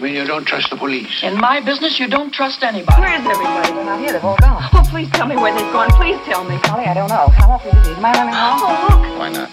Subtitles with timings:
[0.00, 1.22] I mean you don't trust the police?
[1.22, 3.02] In my business, you don't trust anybody.
[3.02, 3.72] Where is everybody?
[3.74, 4.12] They're not here.
[4.14, 4.66] They've all gone.
[4.72, 5.90] Oh, please tell me where they've gone.
[5.90, 6.56] Please tell me.
[6.56, 7.28] Polly, I don't know.
[7.28, 7.90] How often busy.
[7.90, 8.60] Is my running home?
[8.62, 9.18] Oh, look.
[9.18, 9.50] Why not?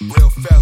[0.00, 0.57] Real fast.